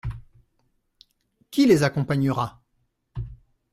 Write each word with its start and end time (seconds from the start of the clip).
Qui 1.51 1.67
les 1.67 1.83
accompagnera? 1.83 2.59